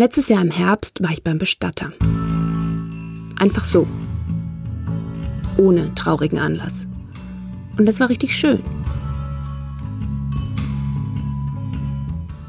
Letztes 0.00 0.28
Jahr 0.28 0.42
im 0.42 0.52
Herbst 0.52 1.02
war 1.02 1.10
ich 1.10 1.24
beim 1.24 1.38
Bestatter. 1.38 1.90
Einfach 3.34 3.64
so. 3.64 3.84
Ohne 5.56 5.92
traurigen 5.96 6.38
Anlass. 6.38 6.86
Und 7.76 7.86
das 7.86 7.98
war 7.98 8.08
richtig 8.08 8.36
schön. 8.36 8.62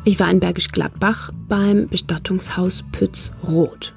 Ich 0.05 0.19
war 0.19 0.29
in 0.29 0.39
Bergisch 0.39 0.67
Gladbach 0.67 1.31
beim 1.47 1.87
Bestattungshaus 1.87 2.83
Pütz-Roth. 2.91 3.95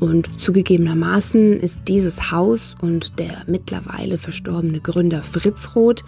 Und 0.00 0.40
zugegebenermaßen 0.40 1.60
ist 1.60 1.80
dieses 1.86 2.32
Haus 2.32 2.76
und 2.80 3.18
der 3.18 3.42
mittlerweile 3.46 4.16
verstorbene 4.16 4.80
Gründer 4.80 5.22
Fritz 5.22 5.76
Roth 5.76 6.02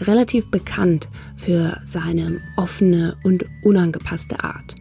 relativ 0.00 0.50
bekannt 0.50 1.08
für 1.36 1.80
seine 1.84 2.40
offene 2.56 3.16
und 3.22 3.44
unangepasste 3.62 4.42
Art. 4.42 4.74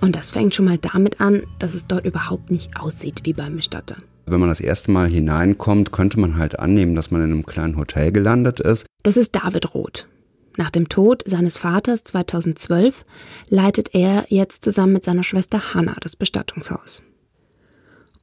Und 0.00 0.14
das 0.14 0.30
fängt 0.30 0.54
schon 0.54 0.66
mal 0.66 0.78
damit 0.78 1.20
an, 1.20 1.42
dass 1.58 1.74
es 1.74 1.86
dort 1.86 2.04
überhaupt 2.04 2.50
nicht 2.50 2.78
aussieht 2.78 3.20
wie 3.24 3.32
beim 3.32 3.56
Bestatter. 3.56 3.96
Wenn 4.26 4.40
man 4.40 4.48
das 4.48 4.60
erste 4.60 4.90
Mal 4.90 5.08
hineinkommt, 5.08 5.92
könnte 5.92 6.18
man 6.18 6.36
halt 6.36 6.58
annehmen, 6.58 6.96
dass 6.96 7.10
man 7.10 7.22
in 7.22 7.32
einem 7.32 7.46
kleinen 7.46 7.76
Hotel 7.76 8.10
gelandet 8.10 8.60
ist. 8.60 8.84
Das 9.04 9.16
ist 9.16 9.36
David 9.36 9.74
Roth. 9.74 10.08
Nach 10.56 10.70
dem 10.70 10.88
Tod 10.88 11.22
seines 11.26 11.58
Vaters 11.58 12.02
2012 12.04 13.04
leitet 13.48 13.94
er 13.94 14.26
jetzt 14.28 14.64
zusammen 14.64 14.94
mit 14.94 15.04
seiner 15.04 15.22
Schwester 15.22 15.74
Hannah 15.74 15.96
das 16.00 16.16
Bestattungshaus. 16.16 17.02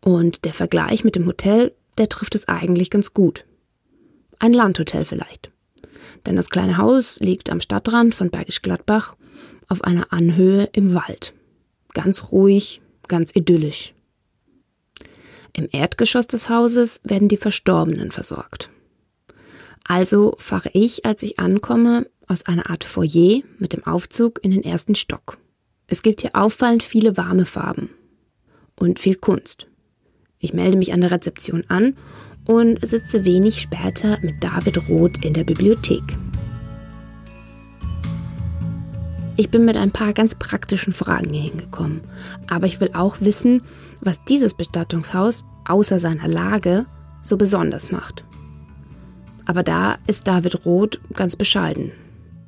Und 0.01 0.43
der 0.43 0.53
Vergleich 0.53 1.03
mit 1.03 1.15
dem 1.15 1.25
Hotel, 1.25 1.73
der 1.97 2.09
trifft 2.09 2.35
es 2.35 2.47
eigentlich 2.47 2.89
ganz 2.89 3.13
gut. 3.13 3.45
Ein 4.39 4.51
Landhotel 4.51 5.05
vielleicht. 5.05 5.51
Denn 6.25 6.35
das 6.35 6.49
kleine 6.49 6.77
Haus 6.77 7.19
liegt 7.19 7.49
am 7.49 7.61
Stadtrand 7.61 8.13
von 8.15 8.29
Bergisch 8.29 8.61
Gladbach 8.61 9.15
auf 9.69 9.83
einer 9.83 10.11
Anhöhe 10.11 10.69
im 10.73 10.93
Wald. 10.93 11.33
Ganz 11.93 12.31
ruhig, 12.31 12.81
ganz 13.07 13.31
idyllisch. 13.33 13.93
Im 15.53 15.67
Erdgeschoss 15.71 16.27
des 16.27 16.49
Hauses 16.49 16.99
werden 17.03 17.27
die 17.27 17.37
Verstorbenen 17.37 18.11
versorgt. 18.11 18.69
Also 19.83 20.35
fahre 20.39 20.69
ich, 20.73 21.05
als 21.05 21.21
ich 21.23 21.39
ankomme, 21.39 22.07
aus 22.27 22.45
einer 22.45 22.69
Art 22.69 22.83
Foyer 22.83 23.41
mit 23.59 23.73
dem 23.73 23.85
Aufzug 23.85 24.39
in 24.43 24.51
den 24.51 24.63
ersten 24.63 24.95
Stock. 24.95 25.37
Es 25.87 26.01
gibt 26.01 26.21
hier 26.21 26.31
auffallend 26.33 26.81
viele 26.81 27.17
warme 27.17 27.45
Farben 27.45 27.89
und 28.75 28.99
viel 28.99 29.15
Kunst. 29.15 29.67
Ich 30.39 30.53
melde 30.53 30.77
mich 30.77 30.93
an 30.93 31.01
der 31.01 31.11
Rezeption 31.11 31.63
an 31.67 31.95
und 32.45 32.85
sitze 32.85 33.25
wenig 33.25 33.61
später 33.61 34.17
mit 34.21 34.43
David 34.43 34.89
Roth 34.89 35.23
in 35.23 35.33
der 35.33 35.43
Bibliothek. 35.43 36.03
Ich 39.35 39.49
bin 39.49 39.65
mit 39.65 39.77
ein 39.77 39.91
paar 39.91 40.13
ganz 40.13 40.35
praktischen 40.35 40.93
Fragen 40.93 41.33
hier 41.33 41.49
hingekommen, 41.49 42.01
aber 42.47 42.67
ich 42.67 42.79
will 42.79 42.91
auch 42.93 43.17
wissen, 43.19 43.63
was 43.99 44.23
dieses 44.25 44.53
Bestattungshaus 44.53 45.43
außer 45.65 45.97
seiner 45.97 46.27
Lage 46.27 46.85
so 47.23 47.35
besonders 47.35 47.91
macht. 47.91 48.23
Aber 49.45 49.63
da 49.63 49.97
ist 50.05 50.27
David 50.27 50.65
Roth 50.65 50.99
ganz 51.13 51.35
bescheiden. 51.35 51.91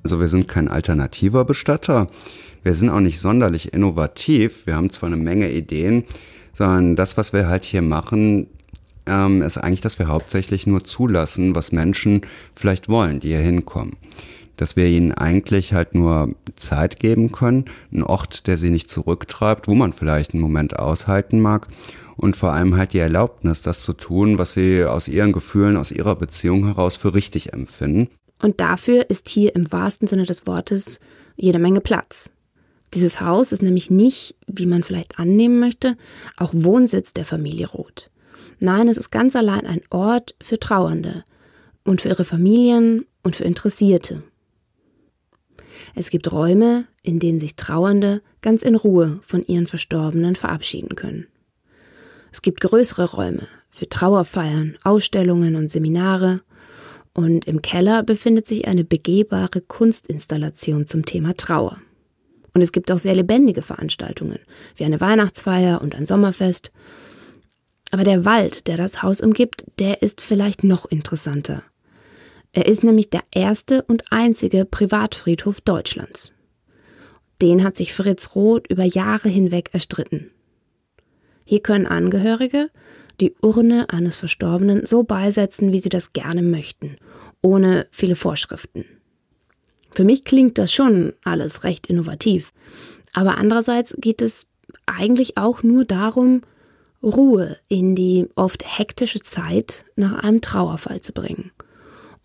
Also 0.04 0.20
wir 0.20 0.28
sind 0.28 0.48
kein 0.48 0.68
alternativer 0.68 1.44
Bestatter. 1.44 2.08
Wir 2.62 2.76
sind 2.76 2.90
auch 2.90 3.00
nicht 3.00 3.20
sonderlich 3.20 3.74
innovativ. 3.74 4.68
Wir 4.68 4.76
haben 4.76 4.92
zwar 4.92 5.08
eine 5.08 5.18
Menge 5.18 5.52
Ideen, 5.52 6.04
sondern 6.54 6.96
das, 6.96 7.18
was 7.18 7.34
wir 7.34 7.48
halt 7.48 7.66
hier 7.66 7.82
machen, 7.82 8.46
ähm, 9.08 9.42
ist 9.42 9.58
eigentlich, 9.58 9.82
dass 9.82 9.98
wir 9.98 10.08
hauptsächlich 10.08 10.68
nur 10.68 10.84
zulassen, 10.84 11.56
was 11.56 11.72
Menschen 11.72 12.22
vielleicht 12.56 12.90
wollen, 12.90 13.20
die 13.20 13.30
hier 13.30 13.40
hinkommen. 13.40 13.98
Dass 14.58 14.76
wir 14.76 14.86
ihnen 14.88 15.12
eigentlich 15.12 15.74
halt 15.74 15.96
nur 15.96 16.36
Zeit 16.56 17.00
geben 17.00 17.32
können, 17.32 17.66
einen 17.92 18.04
Ort, 18.04 18.48
der 18.48 18.58
sie 18.58 18.70
nicht 18.70 18.90
zurücktreibt, 18.90 19.68
wo 19.68 19.76
man 19.76 19.94
vielleicht 19.94 20.34
einen 20.34 20.42
Moment 20.42 20.80
aushalten 20.80 21.40
mag 21.40 21.68
und 22.18 22.38
vor 22.38 22.54
allem 22.54 22.78
halt 22.78 22.94
die 22.94 23.00
Erlaubnis, 23.00 23.62
das 23.62 23.82
zu 23.82 23.94
tun, 23.94 24.38
was 24.38 24.54
sie 24.54 24.86
aus 24.86 25.08
ihren 25.08 25.34
Gefühlen, 25.34 25.78
aus 25.78 25.92
ihrer 25.92 26.16
Beziehung 26.16 26.66
heraus 26.66 26.96
für 26.96 27.14
richtig 27.14 27.54
empfinden. 27.54 28.10
Und 28.42 28.62
dafür 28.62 29.10
ist 29.10 29.30
hier 29.30 29.56
im 29.56 29.72
wahrsten 29.72 30.08
Sinne 30.08 30.26
des 30.26 30.48
Wortes 30.48 31.00
jede 31.36 31.60
Menge 31.60 31.82
Platz. 31.82 32.30
Dieses 32.94 33.20
Haus 33.20 33.52
ist 33.52 33.62
nämlich 33.62 33.92
nicht, 33.92 34.36
wie 34.48 34.66
man 34.66 34.84
vielleicht 34.84 35.20
annehmen 35.20 35.60
möchte, 35.60 35.98
auch 36.38 36.52
Wohnsitz 36.54 37.12
der 37.12 37.26
Familie 37.26 37.68
Roth. 37.68 38.10
Nein, 38.60 38.88
es 38.88 38.98
ist 38.98 39.12
ganz 39.12 39.36
allein 39.36 39.66
ein 39.66 39.82
Ort 39.90 40.36
für 40.42 40.60
Trauernde 40.60 41.24
und 41.84 42.02
für 42.02 42.10
ihre 42.10 42.24
Familien 42.24 43.06
und 43.24 43.36
für 43.36 43.44
Interessierte. 43.44 44.24
Es 45.94 46.10
gibt 46.10 46.32
Räume, 46.32 46.86
in 47.02 47.20
denen 47.20 47.40
sich 47.40 47.56
Trauernde 47.56 48.22
ganz 48.42 48.64
in 48.64 48.76
Ruhe 48.76 49.20
von 49.24 49.44
ihren 49.44 49.68
Verstorbenen 49.68 50.36
verabschieden 50.36 50.96
können. 50.96 51.28
Es 52.32 52.42
gibt 52.42 52.62
größere 52.62 53.12
Räume 53.12 53.48
für 53.70 53.90
Trauerfeiern, 53.90 54.78
Ausstellungen 54.84 55.56
und 55.56 55.70
Seminare. 55.70 56.42
Und 57.14 57.46
im 57.46 57.62
Keller 57.62 58.04
befindet 58.04 58.48
sich 58.48 58.68
eine 58.68 58.84
begehbare 58.84 59.62
Kunstinstallation 59.62 60.88
zum 60.88 61.06
Thema 61.06 61.36
Trauer. 61.36 61.80
Und 62.54 62.62
es 62.62 62.72
gibt 62.72 62.92
auch 62.92 63.00
sehr 63.00 63.16
lebendige 63.16 63.62
Veranstaltungen, 63.62 64.40
wie 64.78 64.86
eine 64.86 65.02
Weihnachtsfeier 65.02 65.82
und 65.82 65.94
ein 65.94 66.08
Sommerfest. 66.08 66.72
Aber 67.92 68.04
der 68.04 68.26
Wald, 68.26 68.68
der 68.68 68.78
das 68.78 69.04
Haus 69.04 69.22
umgibt, 69.22 69.66
der 69.78 70.02
ist 70.02 70.22
vielleicht 70.22 70.64
noch 70.64 70.86
interessanter. 70.86 71.64
Er 72.56 72.68
ist 72.68 72.86
nämlich 72.86 73.10
der 73.10 73.24
erste 73.32 73.82
und 73.82 74.14
einzige 74.14 74.64
Privatfriedhof 74.64 75.60
Deutschlands. 75.60 76.32
Den 77.42 77.66
hat 77.66 77.76
sich 77.76 77.94
Fritz 77.94 78.34
Roth 78.34 78.70
über 78.70 78.86
Jahre 78.86 79.28
hinweg 79.28 79.72
erstritten. 79.74 80.32
Hier 81.44 81.60
können 81.60 81.86
Angehörige 81.86 82.70
die 83.20 83.36
Urne 83.42 83.90
eines 83.90 84.16
Verstorbenen 84.16 84.86
so 84.86 85.04
beisetzen, 85.04 85.74
wie 85.74 85.80
sie 85.80 85.90
das 85.90 86.14
gerne 86.14 86.42
möchten, 86.42 86.96
ohne 87.42 87.88
viele 87.92 88.16
Vorschriften. 88.16 88.86
Für 89.92 90.06
mich 90.06 90.24
klingt 90.24 90.58
das 90.58 90.72
schon 90.72 91.12
alles 91.26 91.66
recht 91.66 91.88
innovativ. 91.88 92.54
Aber 93.12 93.38
andererseits 93.38 93.94
geht 94.00 94.22
es 94.22 94.48
eigentlich 94.86 95.36
auch 95.36 95.62
nur 95.62 95.84
darum, 95.84 96.42
Ruhe 97.04 97.58
in 97.68 97.96
die 97.96 98.30
oft 98.36 98.64
hektische 98.78 99.20
Zeit 99.20 99.84
nach 99.98 100.14
einem 100.14 100.40
Trauerfall 100.40 101.02
zu 101.02 101.12
bringen. 101.12 101.52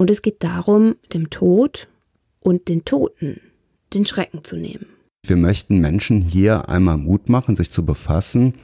Und 0.01 0.11
es 0.11 0.23
geht 0.23 0.43
darum, 0.43 0.97
dem 1.13 1.29
Tod 1.29 1.87
und 2.41 2.69
den 2.69 2.87
Toten 2.87 3.41
den 3.93 4.07
Schrecken 4.07 4.43
zu 4.43 4.57
nehmen. 4.57 4.87
Wir 5.27 5.37
möchten 5.37 5.79
Menschen 5.81 6.23
hier 6.23 6.71
einmal 6.71 6.97
Mut 6.97 7.29
machen, 7.29 7.55
sich 7.55 7.71
zu 7.71 7.85
befassen 7.85 8.55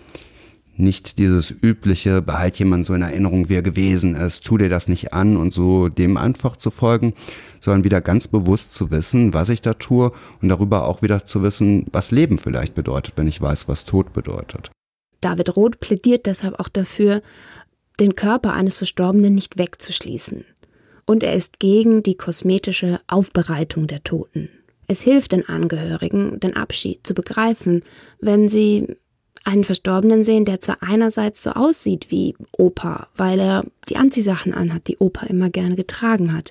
nicht 0.79 1.19
dieses 1.19 1.51
übliche, 1.51 2.23
behalt 2.23 2.59
jemand 2.59 2.87
so 2.87 2.95
in 2.95 3.03
Erinnerung, 3.03 3.49
wie 3.49 3.55
er 3.55 3.63
gewesen 3.63 4.15
ist, 4.15 4.45
tu 4.45 4.59
dir 4.59 4.69
das 4.69 4.89
nicht 4.89 5.13
an 5.13 5.37
und 5.37 5.53
so 5.53 5.89
dem 5.89 6.17
einfach 6.17 6.57
zu 6.57 6.71
folgen, 6.71 7.15
sondern 7.61 7.85
wieder 7.85 8.01
ganz 8.01 8.29
bewusst 8.29 8.75
zu 8.75 8.91
wissen, 8.91 9.35
was 9.35 9.49
ich 9.49 9.63
da 9.63 9.75
tue 9.75 10.13
und 10.43 10.49
darüber 10.49 10.87
auch 10.87 11.03
wieder 11.03 11.25
zu 11.27 11.43
wissen, 11.43 11.87
was 11.93 12.11
Leben 12.11 12.39
vielleicht 12.39 12.75
bedeutet, 12.75 13.15
wenn 13.17 13.29
ich 13.29 13.41
weiß, 13.41 13.69
was 13.69 13.85
Tod 13.85 14.13
bedeutet. 14.13 14.71
David 15.21 15.57
Roth 15.57 15.81
plädiert 15.81 16.27
deshalb 16.27 16.61
auch 16.61 16.69
dafür, 16.69 17.23
den 17.99 18.15
Körper 18.15 18.53
eines 18.53 18.77
Verstorbenen 18.77 19.35
nicht 19.35 19.59
wegzuschließen. 19.59 20.45
Und 21.07 21.23
er 21.23 21.35
ist 21.35 21.61
gegen 21.61 22.03
die 22.03 22.17
kosmetische 22.17 23.01
Aufbereitung 23.07 23.87
der 23.87 24.03
Toten. 24.03 24.51
Es 24.89 25.01
hilft 25.01 25.33
den 25.33 25.49
Angehörigen, 25.49 26.39
den 26.41 26.57
Abschied 26.57 27.07
zu 27.07 27.15
begreifen, 27.15 27.83
wenn 28.21 28.49
sie 28.49 28.97
einen 29.45 29.65
Verstorbenen 29.65 30.25
sehen, 30.25 30.45
der 30.45 30.61
zwar 30.61 30.79
einerseits 30.81 31.45
so 31.45 31.51
aussieht 31.51 32.11
wie 32.11 32.35
Opa, 32.53 33.09
weil 33.17 33.39
er 33.39 33.65
die 33.89 33.97
Anziehsachen 33.97 34.53
anhat, 34.53 34.89
die 34.89 34.99
Opa 34.99 35.27
immer 35.27 35.51
gerne 35.51 35.77
getragen 35.77 36.37
hat, 36.37 36.51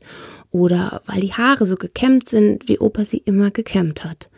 oder 0.52 1.02
weil 1.06 1.20
die 1.20 1.34
Haare 1.34 1.66
so 1.66 1.76
gekämmt 1.76 2.30
sind, 2.30 2.70
wie 2.70 2.80
Opa 2.80 3.04
sie 3.04 3.18
immer 3.18 3.52
gekämmt 3.52 4.06
hat, 4.06 4.30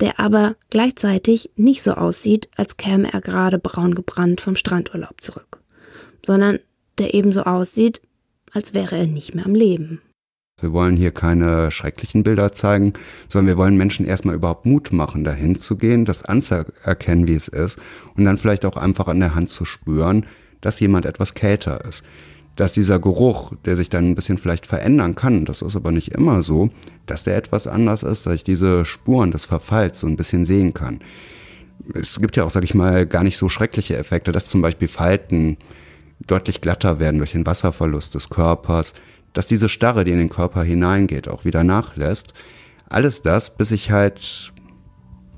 der 0.00 0.18
aber 0.18 0.56
gleichzeitig 0.70 1.50
nicht 1.56 1.82
so 1.82 1.92
aussieht, 1.92 2.48
als 2.56 2.78
käme 2.78 3.12
er 3.12 3.20
gerade 3.20 3.58
braun 3.58 3.94
gebrannt 3.94 4.40
vom 4.40 4.56
Strandurlaub 4.56 5.20
zurück, 5.20 5.60
sondern 6.24 6.60
der 6.96 7.12
ebenso 7.12 7.42
aussieht, 7.42 8.00
als 8.52 8.74
wäre 8.74 8.96
er 8.96 9.06
nicht 9.06 9.34
mehr 9.34 9.46
am 9.46 9.54
Leben. 9.54 10.00
Wir 10.60 10.72
wollen 10.72 10.96
hier 10.96 11.10
keine 11.10 11.70
schrecklichen 11.70 12.22
Bilder 12.22 12.52
zeigen, 12.52 12.92
sondern 13.28 13.48
wir 13.48 13.56
wollen 13.56 13.76
Menschen 13.76 14.06
erstmal 14.06 14.36
überhaupt 14.36 14.66
Mut 14.66 14.92
machen, 14.92 15.24
dahin 15.24 15.58
zu 15.58 15.76
gehen, 15.76 16.04
das 16.04 16.24
anzuerkennen, 16.24 17.26
wie 17.26 17.34
es 17.34 17.48
ist 17.48 17.78
und 18.16 18.24
dann 18.24 18.38
vielleicht 18.38 18.64
auch 18.64 18.76
einfach 18.76 19.08
an 19.08 19.18
der 19.18 19.34
Hand 19.34 19.50
zu 19.50 19.64
spüren, 19.64 20.26
dass 20.60 20.78
jemand 20.78 21.06
etwas 21.06 21.34
kälter 21.34 21.84
ist. 21.84 22.04
Dass 22.54 22.72
dieser 22.72 23.00
Geruch, 23.00 23.54
der 23.64 23.76
sich 23.76 23.88
dann 23.88 24.10
ein 24.10 24.14
bisschen 24.14 24.36
vielleicht 24.36 24.66
verändern 24.66 25.14
kann, 25.14 25.46
das 25.46 25.62
ist 25.62 25.74
aber 25.74 25.90
nicht 25.90 26.12
immer 26.12 26.42
so, 26.42 26.68
dass 27.06 27.24
der 27.24 27.36
etwas 27.36 27.66
anders 27.66 28.02
ist, 28.02 28.26
dass 28.26 28.34
ich 28.34 28.44
diese 28.44 28.84
Spuren 28.84 29.30
des 29.30 29.46
Verfalls 29.46 30.00
so 30.00 30.06
ein 30.06 30.16
bisschen 30.16 30.44
sehen 30.44 30.74
kann. 30.74 31.00
Es 31.94 32.20
gibt 32.20 32.36
ja 32.36 32.44
auch, 32.44 32.50
sag 32.50 32.62
ich 32.62 32.74
mal, 32.74 33.06
gar 33.06 33.24
nicht 33.24 33.38
so 33.38 33.48
schreckliche 33.48 33.96
Effekte, 33.96 34.32
dass 34.32 34.46
zum 34.46 34.60
Beispiel 34.60 34.86
Falten 34.86 35.56
deutlich 36.26 36.60
glatter 36.60 37.00
werden 37.00 37.18
durch 37.18 37.32
den 37.32 37.46
Wasserverlust 37.46 38.14
des 38.14 38.28
Körpers, 38.28 38.94
dass 39.32 39.46
diese 39.46 39.68
Starre, 39.68 40.04
die 40.04 40.12
in 40.12 40.18
den 40.18 40.28
Körper 40.28 40.62
hineingeht, 40.62 41.28
auch 41.28 41.44
wieder 41.44 41.64
nachlässt. 41.64 42.34
Alles 42.88 43.22
das, 43.22 43.56
bis 43.56 43.70
ich 43.70 43.90
halt 43.90 44.52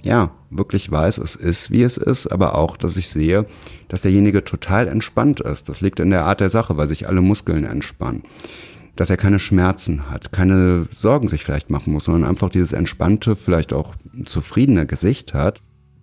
ja, 0.05 0.33
wirklich 0.51 0.91
weiß, 0.91 1.19
es 1.19 1.35
ist, 1.35 1.71
wie 1.71 1.83
es 1.83 1.97
ist, 1.97 2.27
aber 2.27 2.57
auch, 2.57 2.77
dass 2.77 2.97
ich 2.97 3.09
sehe, 3.09 3.47
dass 3.89 4.03
derjenige 4.03 4.45
total 4.45 4.87
entspannt 4.87 5.41
ist. 5.41 5.69
Das 5.69 5.81
liegt 5.81 5.99
in 5.99 6.11
der 6.11 6.27
Art 6.27 6.41
der 6.41 6.51
Sache, 6.51 6.77
weil 6.77 6.89
sich 6.89 7.09
alle 7.09 7.23
Muskeln 7.23 7.65
entspannen. 7.65 8.23
Dass 8.97 9.11
er 9.11 9.17
keine 9.17 9.41
Schmerzen 9.41 10.11
hat, 10.11 10.31
keine 10.31 10.87
Sorgen 10.93 11.29
sich 11.29 11.43
vielleicht 11.43 11.71
machen 11.71 11.95
muss, 11.95 12.05
sondern 12.05 12.29
einfach 12.29 12.51
dieses 12.51 12.73
entspannte, 12.73 13.35
vielleicht 13.35 13.73
auch 13.73 13.95
zufriedene 14.27 14.87
Gesicht 14.87 15.33
hat. 15.33 15.63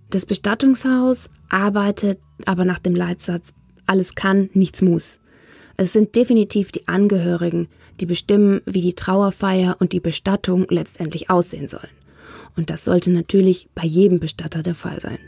Das 0.09 0.25
Bestattungshaus 0.25 1.29
arbeitet 1.49 2.19
aber 2.45 2.65
nach 2.65 2.79
dem 2.79 2.95
Leitsatz, 2.95 3.53
alles 3.85 4.15
kann, 4.15 4.49
nichts 4.53 4.81
muss. 4.81 5.19
Es 5.77 5.93
sind 5.93 6.15
definitiv 6.15 6.71
die 6.71 6.87
Angehörigen, 6.87 7.67
die 7.99 8.05
bestimmen, 8.05 8.61
wie 8.65 8.81
die 8.81 8.93
Trauerfeier 8.93 9.77
und 9.79 9.93
die 9.93 9.99
Bestattung 9.99 10.67
letztendlich 10.69 11.29
aussehen 11.29 11.67
sollen. 11.67 11.89
Und 12.55 12.69
das 12.69 12.85
sollte 12.85 13.11
natürlich 13.11 13.69
bei 13.73 13.85
jedem 13.85 14.19
Bestatter 14.19 14.63
der 14.63 14.75
Fall 14.75 14.99
sein. 14.99 15.19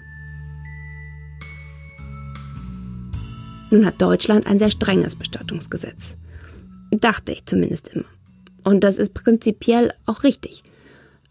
Nun 3.72 3.86
hat 3.86 4.02
Deutschland 4.02 4.46
ein 4.46 4.60
sehr 4.60 4.70
strenges 4.70 5.16
Bestattungsgesetz. 5.16 6.18
Dachte 6.92 7.32
ich 7.32 7.46
zumindest 7.46 7.90
immer. 7.90 8.06
Und 8.64 8.84
das 8.84 9.00
ist 9.00 9.16
prinzipiell 9.16 9.94
auch 10.06 10.24
richtig. 10.24 10.64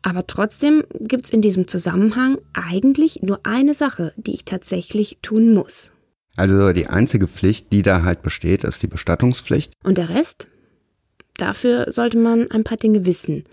Aber 0.03 0.27
trotzdem 0.27 0.83
gibt 0.99 1.27
es 1.27 1.31
in 1.31 1.41
diesem 1.41 1.69
Zusammenhang 1.69 2.39
eigentlich 2.53 3.23
nur 3.23 3.41
eine 3.45 3.75
Sache, 3.75 4.13
die 4.17 4.35
ich 4.35 4.45
tatsächlich 4.45 5.19
tun 5.23 5.55
muss. 5.55 5.92
Also 6.37 6.73
die 6.73 6.87
einzige 6.87 7.29
Pflicht, 7.29 7.73
die 7.73 7.83
da 7.83 8.03
halt 8.03 8.23
besteht, 8.23 8.65
ist 8.65 8.83
die 8.83 8.87
Bestattungspflicht. 8.87 9.73
Und 9.85 9.99
der 9.99 10.09
Rest? 10.09 10.49
Dafür 11.37 11.91
sollte 11.93 12.19
man 12.19 12.51
ein 12.51 12.65
paar 12.65 12.79
Dinge 12.79 13.07
wissen 13.07 13.45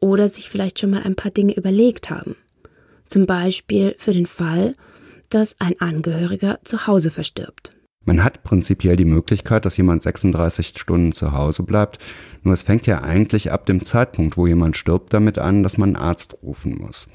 oder 0.00 0.28
sich 0.28 0.50
vielleicht 0.50 0.78
schon 0.78 0.90
mal 0.90 1.02
ein 1.02 1.16
paar 1.16 1.30
Dinge 1.30 1.56
überlegt 1.56 2.10
haben. 2.10 2.36
Zum 3.06 3.26
Beispiel 3.26 3.94
für 3.98 4.12
den 4.12 4.26
Fall, 4.26 4.74
dass 5.30 5.60
ein 5.60 5.80
Angehöriger 5.80 6.58
zu 6.64 6.86
Hause 6.86 7.10
verstirbt. 7.10 7.70
Man 8.04 8.22
hat 8.22 8.42
prinzipiell 8.42 8.96
die 8.96 9.06
Möglichkeit, 9.06 9.64
dass 9.64 9.78
jemand 9.78 10.02
36 10.02 10.74
Stunden 10.76 11.12
zu 11.12 11.32
Hause 11.32 11.62
bleibt. 11.62 11.98
Nur 12.42 12.52
es 12.52 12.62
fängt 12.62 12.86
ja 12.86 13.02
eigentlich 13.02 13.50
ab 13.50 13.64
dem 13.64 13.84
Zeitpunkt, 13.84 14.36
wo 14.36 14.46
jemand 14.46 14.76
stirbt, 14.76 15.14
damit 15.14 15.38
an, 15.38 15.62
dass 15.62 15.78
man 15.78 15.96
einen 15.96 16.04
Arzt 16.04 16.36
rufen 16.42 16.76
muss, 16.76 17.08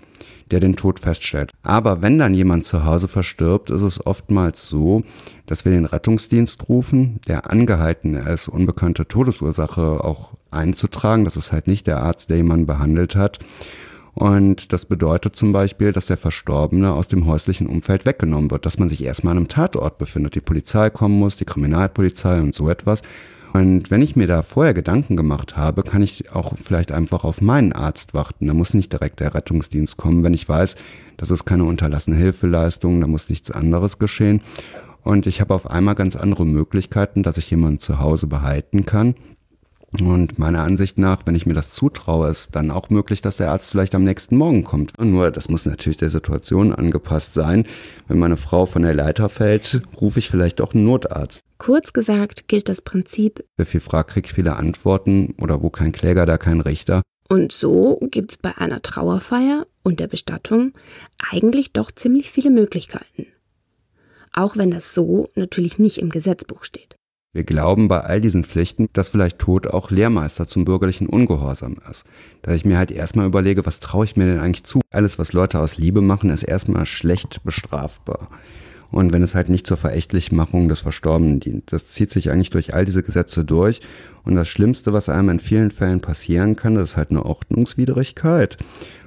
der 0.51 0.59
den 0.59 0.75
Tod 0.75 0.99
feststellt. 0.99 1.51
Aber 1.63 2.01
wenn 2.01 2.17
dann 2.17 2.33
jemand 2.33 2.65
zu 2.65 2.85
Hause 2.85 3.07
verstirbt, 3.07 3.69
ist 3.69 3.81
es 3.81 4.05
oftmals 4.05 4.67
so, 4.67 5.03
dass 5.45 5.65
wir 5.65 5.71
den 5.71 5.85
Rettungsdienst 5.85 6.69
rufen, 6.69 7.19
der 7.27 7.49
angehalten 7.49 8.15
ist, 8.15 8.47
unbekannte 8.47 9.07
Todesursache 9.07 10.03
auch 10.03 10.31
einzutragen. 10.51 11.25
Das 11.25 11.37
ist 11.37 11.51
halt 11.51 11.67
nicht 11.67 11.87
der 11.87 12.01
Arzt, 12.01 12.29
der 12.29 12.37
jemanden 12.37 12.65
behandelt 12.65 13.15
hat. 13.15 13.39
Und 14.15 14.73
das 14.73 14.85
bedeutet 14.85 15.35
zum 15.35 15.53
Beispiel, 15.53 15.93
dass 15.93 16.07
der 16.07 16.17
Verstorbene 16.17 16.91
aus 16.91 17.07
dem 17.07 17.25
häuslichen 17.25 17.67
Umfeld 17.67 18.05
weggenommen 18.05 18.51
wird, 18.51 18.65
dass 18.65 18.77
man 18.77 18.89
sich 18.89 19.03
erstmal 19.03 19.31
an 19.31 19.37
einem 19.37 19.47
Tatort 19.47 19.97
befindet, 19.97 20.35
die 20.35 20.41
Polizei 20.41 20.89
kommen 20.89 21.17
muss, 21.17 21.37
die 21.37 21.45
Kriminalpolizei 21.45 22.41
und 22.41 22.53
so 22.53 22.69
etwas. 22.69 23.01
Und 23.53 23.89
wenn 23.89 24.01
ich 24.01 24.15
mir 24.15 24.27
da 24.27 24.43
vorher 24.43 24.73
Gedanken 24.73 25.17
gemacht 25.17 25.57
habe, 25.57 25.83
kann 25.83 26.03
ich 26.03 26.31
auch 26.31 26.53
vielleicht 26.63 26.91
einfach 26.91 27.23
auf 27.23 27.41
meinen 27.41 27.73
Arzt 27.73 28.13
warten. 28.13 28.47
Da 28.47 28.53
muss 28.53 28.73
nicht 28.73 28.93
direkt 28.93 29.19
der 29.19 29.33
Rettungsdienst 29.33 29.97
kommen, 29.97 30.23
wenn 30.23 30.33
ich 30.33 30.47
weiß, 30.47 30.75
das 31.17 31.31
ist 31.31 31.45
keine 31.45 31.65
unterlassene 31.65 32.15
Hilfeleistung, 32.15 33.01
da 33.01 33.07
muss 33.07 33.29
nichts 33.29 33.51
anderes 33.51 33.97
geschehen. 33.97 34.41
Und 35.03 35.25
ich 35.27 35.41
habe 35.41 35.53
auf 35.53 35.69
einmal 35.69 35.95
ganz 35.95 36.15
andere 36.15 36.45
Möglichkeiten, 36.45 37.23
dass 37.23 37.37
ich 37.37 37.49
jemanden 37.49 37.79
zu 37.79 37.99
Hause 37.99 38.27
behalten 38.27 38.85
kann. 38.85 39.15
Und 39.91 40.37
meiner 40.37 40.63
Ansicht 40.63 40.97
nach, 40.97 41.25
wenn 41.25 41.35
ich 41.35 41.45
mir 41.45 41.55
das 41.55 41.71
zutraue, 41.71 42.29
ist 42.29 42.55
dann 42.55 42.69
auch 42.69 42.89
möglich, 42.89 43.21
dass 43.21 43.37
der 43.37 43.51
Arzt 43.51 43.71
vielleicht 43.71 43.95
am 43.95 44.03
nächsten 44.03 44.37
Morgen 44.37 44.63
kommt. 44.63 44.93
Nur, 44.99 45.31
das 45.31 45.49
muss 45.49 45.65
natürlich 45.65 45.97
der 45.97 46.11
Situation 46.11 46.73
angepasst 46.73 47.33
sein. 47.33 47.65
Wenn 48.07 48.19
meine 48.19 48.37
Frau 48.37 48.65
von 48.65 48.83
der 48.83 48.93
Leiter 48.93 49.29
fällt, 49.29 49.81
rufe 49.99 50.19
ich 50.19 50.29
vielleicht 50.29 50.59
doch 50.59 50.73
einen 50.73 50.83
Notarzt. 50.83 51.41
Kurz 51.57 51.91
gesagt 51.91 52.47
gilt 52.47 52.69
das 52.69 52.81
Prinzip, 52.81 53.43
wer 53.57 53.65
viel 53.65 53.81
fragt, 53.81 54.11
kriegt 54.11 54.29
viele 54.29 54.55
Antworten 54.55 55.33
oder 55.41 55.61
wo 55.61 55.69
kein 55.69 55.91
Kläger, 55.91 56.25
da 56.25 56.37
kein 56.37 56.61
Richter. 56.61 57.01
Und 57.27 57.51
so 57.51 57.99
gibt 58.09 58.31
es 58.31 58.37
bei 58.37 58.57
einer 58.57 58.81
Trauerfeier 58.81 59.67
und 59.83 59.99
der 59.99 60.07
Bestattung 60.07 60.73
eigentlich 61.31 61.73
doch 61.73 61.91
ziemlich 61.91 62.31
viele 62.31 62.49
Möglichkeiten. 62.49 63.27
Auch 64.33 64.55
wenn 64.55 64.71
das 64.71 64.93
so 64.93 65.29
natürlich 65.35 65.79
nicht 65.79 65.97
im 65.97 66.09
Gesetzbuch 66.09 66.63
steht. 66.63 66.98
Wir 67.31 67.43
glauben 67.43 67.87
bei 67.87 67.99
all 67.99 68.21
diesen 68.21 68.43
Pflichten, 68.43 68.87
dass 68.93 69.09
vielleicht 69.09 69.37
Tod 69.37 69.67
auch 69.67 69.91
Lehrmeister 69.91 70.47
zum 70.47 70.65
bürgerlichen 70.65 71.05
Ungehorsam 71.05 71.75
ist. 71.91 72.03
Da 72.41 72.55
ich 72.55 72.65
mir 72.65 72.79
halt 72.79 72.89
erstmal 72.89 73.27
überlege, 73.27 73.67
was 73.67 73.79
traue 73.79 74.05
ich 74.05 74.15
mir 74.15 74.25
denn 74.25 74.39
eigentlich 74.39 74.63
zu? 74.63 74.81
Alles, 74.89 75.19
was 75.19 75.31
Leute 75.31 75.59
aus 75.59 75.77
Liebe 75.77 76.01
machen, 76.01 76.31
ist 76.31 76.41
erstmal 76.41 76.87
schlecht 76.87 77.43
bestrafbar. 77.43 78.29
Und 78.89 79.13
wenn 79.13 79.21
es 79.21 79.35
halt 79.35 79.49
nicht 79.49 79.67
zur 79.67 79.77
Verächtlichmachung 79.77 80.69
des 80.69 80.79
Verstorbenen 80.79 81.39
dient. 81.39 81.71
Das 81.71 81.89
zieht 81.89 82.09
sich 82.09 82.31
eigentlich 82.31 82.49
durch 82.49 82.73
all 82.73 82.85
diese 82.85 83.03
Gesetze 83.03 83.45
durch. 83.45 83.81
Und 84.23 84.33
das 84.33 84.47
Schlimmste, 84.47 84.91
was 84.91 85.07
einem 85.07 85.29
in 85.29 85.39
vielen 85.39 85.69
Fällen 85.69 86.01
passieren 86.01 86.55
kann, 86.55 86.73
das 86.73 86.91
ist 86.91 86.97
halt 86.97 87.11
eine 87.11 87.23
Ordnungswidrigkeit. 87.23 88.57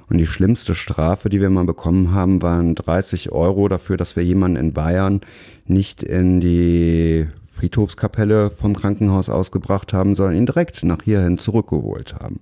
Und 0.07 0.17
die 0.17 0.27
schlimmste 0.27 0.75
Strafe, 0.75 1.27
die 1.27 1.41
wir 1.41 1.49
mal 1.49 1.65
bekommen 1.65 2.13
haben, 2.13 2.41
waren 2.41 2.75
30 2.75 3.33
Euro 3.33 3.67
dafür, 3.67 3.97
dass 3.97 4.15
wir 4.15 4.23
jemanden 4.23 4.55
in 4.55 4.71
Bayern 4.71 5.19
nicht 5.65 6.03
in 6.03 6.39
die 6.39 7.27
Friedhofskapelle 7.63 8.49
vom 8.49 8.75
Krankenhaus 8.75 9.29
ausgebracht 9.29 9.93
haben, 9.93 10.17
sondern 10.17 10.35
ihn 10.35 10.45
direkt 10.45 10.83
nach 10.83 11.01
hierhin 11.01 11.37
zurückgeholt 11.37 12.13
haben. 12.15 12.41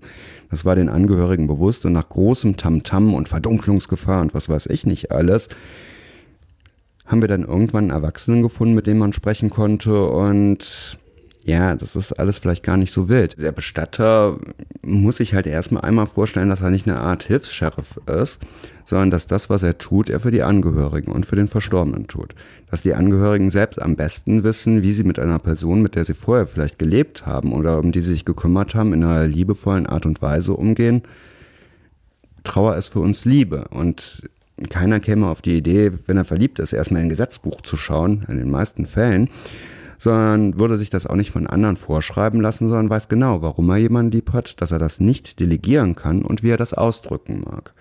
Das 0.50 0.66
war 0.66 0.76
den 0.76 0.90
Angehörigen 0.90 1.46
bewusst 1.46 1.86
und 1.86 1.94
nach 1.94 2.10
großem 2.10 2.58
Tamtam 2.58 3.10
-Tam 3.10 3.14
und 3.14 3.30
Verdunklungsgefahr 3.30 4.22
und 4.22 4.34
was 4.34 4.50
weiß 4.50 4.66
ich 4.66 4.88
nicht 4.88 5.12
alles, 5.12 5.48
haben 7.06 7.22
wir 7.22 7.28
dann 7.28 7.44
irgendwann 7.44 7.84
einen 7.84 7.92
Erwachsenen 7.92 8.42
gefunden, 8.42 8.74
mit 8.74 8.88
dem 8.88 8.98
man 8.98 9.14
sprechen 9.14 9.52
konnte 9.52 10.08
und 10.08 10.98
ja, 11.44 11.76
das 11.76 11.96
ist 11.96 12.14
alles 12.14 12.38
vielleicht 12.38 12.64
gar 12.64 12.78
nicht 12.78 12.92
so 12.92 13.10
wild. 13.10 13.42
Der 13.42 13.52
Bestatter 13.52 14.38
muss 14.86 15.18
sich 15.18 15.34
halt 15.34 15.48
erstmal 15.48 15.84
einmal 15.84 16.06
vorstellen, 16.06 16.50
dass 16.50 16.62
er 16.62 16.70
nicht 16.70 16.88
eine 16.88 17.00
Art 17.00 17.24
Hilfs-Sheriff 17.24 18.00
ist, 18.06 18.40
sondern 18.86 19.10
dass 19.10 19.26
das, 19.26 19.50
was 19.50 19.64
er 19.64 19.78
tut, 19.78 20.10
er 20.10 20.20
für 20.20 20.30
die 20.30 20.44
Angehörigen 20.44 21.12
und 21.12 21.26
für 21.26 21.36
den 21.36 21.48
Verstorbenen 21.48 22.08
tut. 22.08 22.36
Dass 22.70 22.84
die 22.84 22.94
Angehörigen 22.94 23.50
selbst 23.50 23.82
am 23.82 23.96
besten 23.96 24.44
wissen, 24.44 24.84
wie 24.84 24.94
sie 24.94 25.04
mit 25.04 25.18
einer 25.18 25.40
Person, 25.40 25.82
mit 25.82 25.96
der 25.96 26.06
sie 26.06 26.14
vorher 26.14 26.46
vielleicht 26.46 26.78
gelebt 26.78 27.26
haben 27.26 27.54
oder 27.54 27.80
um 27.80 27.92
die 27.92 28.02
sie 28.02 28.14
sich 28.14 28.26
gekümmert 28.26 28.76
haben, 28.76 28.94
in 28.94 29.04
einer 29.04 29.28
liebevollen 29.28 29.88
Art 29.88 30.06
und 30.06 30.22
Weise 30.22 30.54
umgehen. 30.54 31.02
Trauer 32.44 32.76
ist 32.76 32.90
für 32.90 33.00
uns 33.00 33.26
Liebe 33.26 33.66
und 33.70 34.30
keiner 34.70 35.00
käme 35.00 35.28
auf 35.28 35.42
die 35.42 35.58
Idee, 35.58 35.92
wenn 36.06 36.18
er 36.18 36.26
verliebt 36.26 36.60
ist, 36.60 36.74
erstmal 36.74 37.02
in 37.02 37.08
ein 37.08 37.10
Gesetzbuch 37.10 37.62
zu 37.62 37.78
schauen, 37.78 38.26
in 38.28 38.38
den 38.38 38.52
meisten 38.52 38.86
Fällen 38.86 39.30
sondern 40.02 40.60
würde 40.60 40.80
sich 40.80 40.90
das 40.90 41.06
auch 41.06 41.16
nicht 41.16 41.30
von 41.30 41.46
anderen 41.46 41.78
vorschreiben 41.78 42.42
lassen, 42.42 42.68
sondern 42.68 42.90
weiß 42.90 43.08
genau, 43.08 43.44
warum 43.44 43.70
er 43.70 43.78
jemanden 43.78 44.12
lieb 44.12 44.34
hat, 44.34 44.60
dass 44.60 44.72
er 44.72 44.80
das 44.80 45.00
nicht 45.00 45.40
delegieren 45.40 45.94
kann 45.94 46.24
und 46.24 46.42
wie 46.42 46.50
er 46.50 46.58
das 46.58 46.74
ausdrücken 46.74 47.44
mag. 47.46 47.76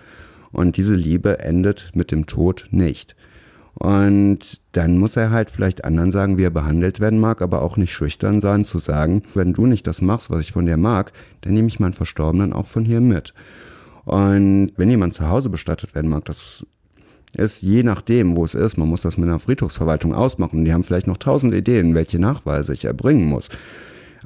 Und 0.52 0.76
diese 0.76 0.94
Liebe 0.94 1.38
endet 1.38 1.92
mit 1.94 2.10
dem 2.10 2.26
Tod 2.26 2.68
nicht. 2.72 3.16
Und 3.72 4.60
dann 4.72 4.98
muss 4.98 5.16
er 5.16 5.30
halt 5.30 5.50
vielleicht 5.50 5.86
anderen 5.86 6.12
sagen, 6.12 6.36
wie 6.36 6.42
er 6.42 6.50
behandelt 6.50 7.00
werden 7.00 7.20
mag, 7.20 7.40
aber 7.40 7.62
auch 7.62 7.78
nicht 7.78 7.94
schüchtern 7.94 8.42
sein, 8.42 8.66
zu 8.66 8.76
sagen, 8.76 9.22
wenn 9.32 9.54
du 9.54 9.64
nicht 9.64 9.86
das 9.86 10.02
machst, 10.02 10.28
was 10.28 10.42
ich 10.42 10.52
von 10.52 10.66
dir 10.66 10.76
mag, 10.76 11.14
dann 11.40 11.54
nehme 11.54 11.68
ich 11.68 11.80
meinen 11.80 11.94
Verstorbenen 11.94 12.52
auch 12.52 12.66
von 12.66 12.84
hier 12.84 13.00
mit. 13.00 13.32
Und 14.04 14.72
wenn 14.76 14.90
jemand 14.90 15.14
zu 15.14 15.26
Hause 15.26 15.48
bestattet 15.48 15.94
werden 15.94 16.10
mag, 16.10 16.26
das 16.26 16.66
ist 17.36 17.62
je 17.62 17.82
nachdem, 17.82 18.36
wo 18.36 18.44
es 18.44 18.54
ist. 18.54 18.76
Man 18.76 18.88
muss 18.88 19.02
das 19.02 19.16
mit 19.16 19.28
einer 19.28 19.38
Friedhofsverwaltung 19.38 20.14
ausmachen. 20.14 20.64
Die 20.64 20.72
haben 20.72 20.84
vielleicht 20.84 21.06
noch 21.06 21.18
tausend 21.18 21.54
Ideen, 21.54 21.94
welche 21.94 22.18
Nachweise 22.18 22.72
ich 22.72 22.84
erbringen 22.84 23.26
muss. 23.26 23.48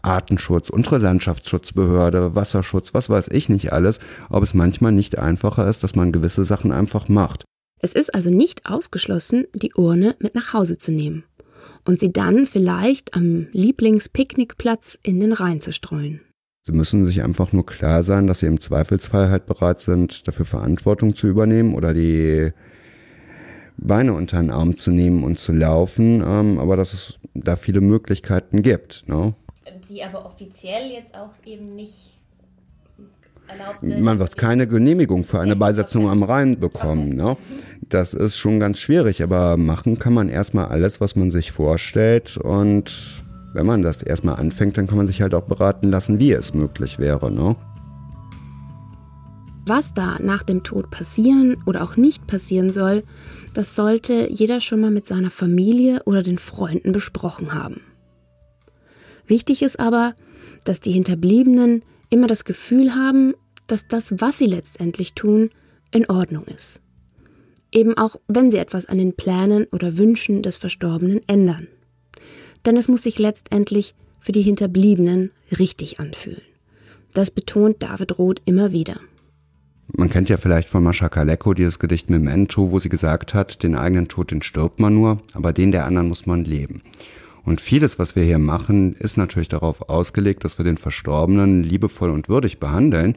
Artenschutz, 0.02 0.70
unsere 0.70 0.98
Landschaftsschutzbehörde, 0.98 2.34
Wasserschutz, 2.34 2.92
was 2.94 3.08
weiß 3.08 3.28
ich 3.28 3.48
nicht 3.48 3.72
alles, 3.72 4.00
ob 4.28 4.42
es 4.42 4.52
manchmal 4.52 4.92
nicht 4.92 5.18
einfacher 5.18 5.68
ist, 5.68 5.82
dass 5.82 5.94
man 5.94 6.12
gewisse 6.12 6.44
Sachen 6.44 6.72
einfach 6.72 7.08
macht. 7.08 7.44
Es 7.80 7.94
ist 7.94 8.14
also 8.14 8.30
nicht 8.30 8.66
ausgeschlossen, 8.66 9.46
die 9.54 9.72
Urne 9.74 10.14
mit 10.18 10.34
nach 10.34 10.52
Hause 10.52 10.78
zu 10.78 10.92
nehmen 10.92 11.24
und 11.86 12.00
sie 12.00 12.12
dann 12.12 12.46
vielleicht 12.46 13.14
am 13.14 13.46
Lieblingspicknickplatz 13.52 14.98
in 15.02 15.20
den 15.20 15.32
Rhein 15.32 15.60
zu 15.60 15.72
streuen. 15.72 16.20
Sie 16.66 16.72
müssen 16.72 17.04
sich 17.04 17.22
einfach 17.22 17.52
nur 17.52 17.66
klar 17.66 18.02
sein, 18.02 18.26
dass 18.26 18.40
sie 18.40 18.46
im 18.46 18.58
Zweifelsfall 18.58 19.28
halt 19.28 19.44
bereit 19.44 19.80
sind, 19.80 20.26
dafür 20.26 20.46
Verantwortung 20.46 21.14
zu 21.14 21.26
übernehmen 21.26 21.74
oder 21.74 21.92
die 21.92 22.52
Beine 23.76 24.14
unter 24.14 24.40
den 24.40 24.50
Arm 24.50 24.76
zu 24.76 24.90
nehmen 24.90 25.24
und 25.24 25.38
zu 25.38 25.52
laufen, 25.52 26.22
ähm, 26.24 26.58
aber 26.58 26.76
dass 26.76 26.94
es 26.94 27.18
da 27.34 27.56
viele 27.56 27.80
Möglichkeiten 27.80 28.62
gibt. 28.62 29.08
Ne? 29.08 29.34
Die 29.88 30.02
aber 30.02 30.24
offiziell 30.24 30.90
jetzt 30.90 31.14
auch 31.14 31.30
eben 31.44 31.74
nicht 31.76 32.14
erlaubt 33.48 33.80
sind. 33.82 34.00
Man 34.00 34.18
wird 34.18 34.36
keine 34.36 34.66
Genehmigung 34.66 35.24
für 35.24 35.40
eine 35.40 35.56
Beisetzung 35.56 36.08
am 36.08 36.22
Rhein 36.22 36.58
bekommen. 36.58 37.10
Ne? 37.10 37.36
Das 37.88 38.14
ist 38.14 38.36
schon 38.36 38.60
ganz 38.60 38.78
schwierig, 38.78 39.22
aber 39.22 39.56
machen 39.56 39.98
kann 39.98 40.14
man 40.14 40.28
erstmal 40.28 40.66
alles, 40.66 41.00
was 41.00 41.16
man 41.16 41.30
sich 41.30 41.52
vorstellt 41.52 42.38
und 42.38 43.22
wenn 43.52 43.66
man 43.66 43.82
das 43.82 44.02
erstmal 44.02 44.36
anfängt, 44.36 44.76
dann 44.78 44.88
kann 44.88 44.96
man 44.96 45.06
sich 45.06 45.22
halt 45.22 45.32
auch 45.32 45.44
beraten 45.44 45.88
lassen, 45.88 46.18
wie 46.18 46.32
es 46.32 46.54
möglich 46.54 46.98
wäre. 46.98 47.30
Ne? 47.30 47.54
Was 49.66 49.94
da 49.94 50.18
nach 50.20 50.42
dem 50.42 50.62
Tod 50.62 50.90
passieren 50.90 51.56
oder 51.64 51.82
auch 51.82 51.96
nicht 51.96 52.26
passieren 52.26 52.70
soll, 52.70 53.02
das 53.54 53.74
sollte 53.74 54.28
jeder 54.30 54.60
schon 54.60 54.80
mal 54.80 54.90
mit 54.90 55.06
seiner 55.06 55.30
Familie 55.30 56.02
oder 56.04 56.22
den 56.22 56.38
Freunden 56.38 56.92
besprochen 56.92 57.54
haben. 57.54 57.80
Wichtig 59.26 59.62
ist 59.62 59.80
aber, 59.80 60.14
dass 60.64 60.80
die 60.80 60.92
Hinterbliebenen 60.92 61.82
immer 62.10 62.26
das 62.26 62.44
Gefühl 62.44 62.94
haben, 62.94 63.34
dass 63.66 63.88
das, 63.88 64.20
was 64.20 64.38
sie 64.38 64.46
letztendlich 64.46 65.14
tun, 65.14 65.48
in 65.92 66.10
Ordnung 66.10 66.44
ist. 66.44 66.80
Eben 67.72 67.96
auch, 67.96 68.16
wenn 68.28 68.50
sie 68.50 68.58
etwas 68.58 68.86
an 68.86 68.98
den 68.98 69.16
Plänen 69.16 69.66
oder 69.72 69.96
Wünschen 69.96 70.42
des 70.42 70.58
Verstorbenen 70.58 71.20
ändern. 71.26 71.68
Denn 72.66 72.76
es 72.76 72.88
muss 72.88 73.02
sich 73.02 73.18
letztendlich 73.18 73.94
für 74.20 74.32
die 74.32 74.42
Hinterbliebenen 74.42 75.30
richtig 75.58 76.00
anfühlen. 76.00 76.42
Das 77.14 77.30
betont 77.30 77.82
David 77.82 78.18
Roth 78.18 78.42
immer 78.44 78.72
wieder. 78.72 79.00
Man 79.92 80.10
kennt 80.10 80.28
ja 80.28 80.36
vielleicht 80.36 80.70
von 80.70 80.82
Mascha 80.82 81.08
Kaleko 81.08 81.54
dieses 81.54 81.78
Gedicht 81.78 82.10
Memento, 82.10 82.70
wo 82.70 82.80
sie 82.80 82.88
gesagt 82.88 83.34
hat, 83.34 83.62
den 83.62 83.76
eigenen 83.76 84.08
Tod, 84.08 84.30
den 84.30 84.42
stirbt 84.42 84.80
man 84.80 84.94
nur, 84.94 85.18
aber 85.34 85.52
den 85.52 85.72
der 85.72 85.84
anderen 85.84 86.08
muss 86.08 86.26
man 86.26 86.44
leben. 86.44 86.82
Und 87.44 87.60
vieles, 87.60 87.98
was 87.98 88.16
wir 88.16 88.24
hier 88.24 88.38
machen, 88.38 88.94
ist 88.94 89.18
natürlich 89.18 89.48
darauf 89.48 89.88
ausgelegt, 89.90 90.44
dass 90.44 90.58
wir 90.58 90.64
den 90.64 90.78
Verstorbenen 90.78 91.62
liebevoll 91.62 92.10
und 92.10 92.28
würdig 92.28 92.58
behandeln. 92.58 93.16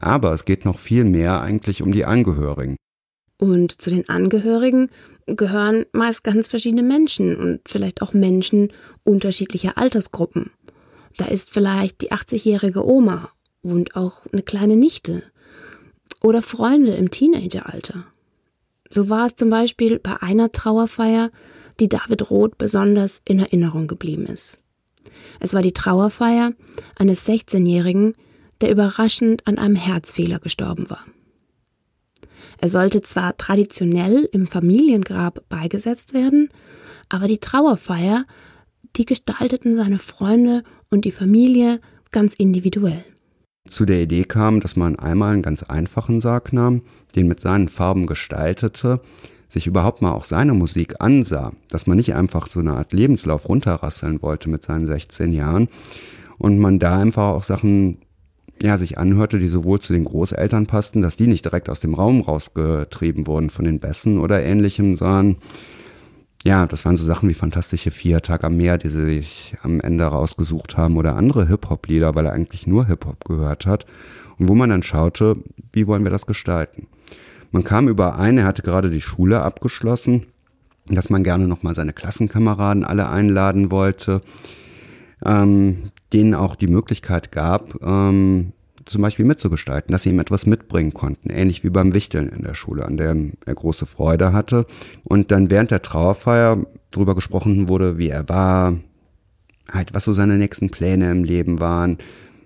Aber 0.00 0.32
es 0.32 0.46
geht 0.46 0.64
noch 0.64 0.78
viel 0.78 1.04
mehr 1.04 1.42
eigentlich 1.42 1.82
um 1.82 1.92
die 1.92 2.06
Angehörigen. 2.06 2.76
Und 3.38 3.80
zu 3.82 3.90
den 3.90 4.08
Angehörigen 4.08 4.88
gehören 5.26 5.84
meist 5.92 6.24
ganz 6.24 6.48
verschiedene 6.48 6.82
Menschen 6.82 7.36
und 7.36 7.60
vielleicht 7.66 8.00
auch 8.00 8.14
Menschen 8.14 8.72
unterschiedlicher 9.04 9.76
Altersgruppen. 9.76 10.50
Da 11.18 11.26
ist 11.26 11.52
vielleicht 11.52 12.00
die 12.00 12.12
80-jährige 12.12 12.86
Oma 12.86 13.30
und 13.62 13.94
auch 13.94 14.26
eine 14.32 14.42
kleine 14.42 14.76
Nichte 14.76 15.22
oder 16.22 16.42
Freunde 16.42 16.92
im 16.92 17.10
Teenageralter. 17.10 18.04
So 18.90 19.08
war 19.08 19.26
es 19.26 19.36
zum 19.36 19.50
Beispiel 19.50 19.98
bei 19.98 20.22
einer 20.22 20.52
Trauerfeier, 20.52 21.30
die 21.80 21.88
David 21.88 22.30
Roth 22.30 22.58
besonders 22.58 23.20
in 23.26 23.40
Erinnerung 23.40 23.86
geblieben 23.86 24.26
ist. 24.26 24.60
Es 25.40 25.54
war 25.54 25.62
die 25.62 25.72
Trauerfeier 25.72 26.52
eines 26.96 27.26
16-Jährigen, 27.26 28.14
der 28.60 28.70
überraschend 28.70 29.46
an 29.46 29.58
einem 29.58 29.76
Herzfehler 29.76 30.38
gestorben 30.38 30.88
war. 30.88 31.04
Er 32.58 32.68
sollte 32.68 33.02
zwar 33.02 33.36
traditionell 33.36 34.28
im 34.32 34.46
Familiengrab 34.46 35.44
beigesetzt 35.48 36.14
werden, 36.14 36.48
aber 37.08 37.28
die 37.28 37.38
Trauerfeier, 37.38 38.24
die 38.96 39.04
gestalteten 39.04 39.76
seine 39.76 39.98
Freunde 39.98 40.64
und 40.90 41.04
die 41.04 41.12
Familie 41.12 41.80
ganz 42.12 42.34
individuell 42.34 43.04
zu 43.66 43.84
der 43.84 44.02
Idee 44.02 44.24
kam, 44.24 44.60
dass 44.60 44.76
man 44.76 44.96
einmal 44.96 45.32
einen 45.32 45.42
ganz 45.42 45.62
einfachen 45.62 46.20
Sarg 46.20 46.52
nahm, 46.52 46.82
den 47.14 47.26
mit 47.28 47.40
seinen 47.40 47.68
Farben 47.68 48.06
gestaltete, 48.06 49.00
sich 49.48 49.66
überhaupt 49.66 50.02
mal 50.02 50.12
auch 50.12 50.24
seine 50.24 50.54
Musik 50.54 50.96
ansah, 51.00 51.52
dass 51.68 51.86
man 51.86 51.96
nicht 51.96 52.14
einfach 52.14 52.48
so 52.48 52.60
eine 52.60 52.72
Art 52.72 52.92
Lebenslauf 52.92 53.48
runterrasseln 53.48 54.22
wollte 54.22 54.50
mit 54.50 54.62
seinen 54.62 54.86
16 54.86 55.32
Jahren 55.32 55.68
und 56.38 56.58
man 56.58 56.78
da 56.78 56.98
einfach 56.98 57.28
auch 57.28 57.42
Sachen 57.42 57.98
ja, 58.60 58.78
sich 58.78 58.98
anhörte, 58.98 59.38
die 59.38 59.48
sowohl 59.48 59.80
zu 59.80 59.92
den 59.92 60.04
Großeltern 60.04 60.66
passten, 60.66 61.02
dass 61.02 61.16
die 61.16 61.26
nicht 61.26 61.44
direkt 61.44 61.68
aus 61.68 61.80
dem 61.80 61.94
Raum 61.94 62.22
rausgetrieben 62.22 63.26
wurden 63.26 63.50
von 63.50 63.66
den 63.66 63.80
Bässen 63.80 64.18
oder 64.18 64.42
ähnlichem, 64.42 64.96
sondern 64.96 65.36
ja, 66.46 66.64
das 66.66 66.84
waren 66.84 66.96
so 66.96 67.04
Sachen 67.04 67.28
wie 67.28 67.34
Fantastische 67.34 67.90
Vier, 67.90 68.22
Tag 68.22 68.44
am 68.44 68.56
Meer, 68.56 68.78
die 68.78 68.88
sie 68.88 69.04
sich 69.04 69.56
am 69.64 69.80
Ende 69.80 70.04
rausgesucht 70.04 70.76
haben 70.76 70.96
oder 70.96 71.16
andere 71.16 71.48
Hip-Hop-Lieder, 71.48 72.14
weil 72.14 72.26
er 72.26 72.32
eigentlich 72.32 72.68
nur 72.68 72.86
Hip-Hop 72.86 73.24
gehört 73.24 73.66
hat. 73.66 73.84
Und 74.38 74.48
wo 74.48 74.54
man 74.54 74.70
dann 74.70 74.84
schaute, 74.84 75.38
wie 75.72 75.88
wollen 75.88 76.04
wir 76.04 76.12
das 76.12 76.24
gestalten? 76.24 76.86
Man 77.50 77.64
kam 77.64 77.88
überein, 77.88 78.38
er 78.38 78.44
hatte 78.44 78.62
gerade 78.62 78.90
die 78.90 79.00
Schule 79.00 79.42
abgeschlossen, 79.42 80.26
dass 80.86 81.10
man 81.10 81.24
gerne 81.24 81.48
nochmal 81.48 81.74
seine 81.74 81.92
Klassenkameraden 81.92 82.84
alle 82.84 83.10
einladen 83.10 83.72
wollte, 83.72 84.20
ähm, 85.24 85.90
denen 86.12 86.34
auch 86.34 86.54
die 86.54 86.68
Möglichkeit 86.68 87.32
gab, 87.32 87.82
ähm, 87.82 88.52
zum 88.86 89.02
Beispiel 89.02 89.24
mitzugestalten, 89.24 89.92
dass 89.92 90.04
sie 90.04 90.10
ihm 90.10 90.20
etwas 90.20 90.46
mitbringen 90.46 90.94
konnten, 90.94 91.28
ähnlich 91.28 91.64
wie 91.64 91.70
beim 91.70 91.92
Wichteln 91.92 92.28
in 92.28 92.42
der 92.42 92.54
Schule, 92.54 92.84
an 92.84 92.96
dem 92.96 93.34
er 93.44 93.54
große 93.54 93.84
Freude 93.84 94.32
hatte. 94.32 94.66
Und 95.04 95.30
dann 95.32 95.50
während 95.50 95.70
der 95.70 95.82
Trauerfeier 95.82 96.64
darüber 96.92 97.14
gesprochen 97.14 97.68
wurde, 97.68 97.98
wie 97.98 98.08
er 98.08 98.28
war, 98.28 98.76
halt, 99.70 99.92
was 99.94 100.04
so 100.04 100.12
seine 100.12 100.38
nächsten 100.38 100.70
Pläne 100.70 101.10
im 101.10 101.24
Leben 101.24 101.60
waren, 101.60 101.98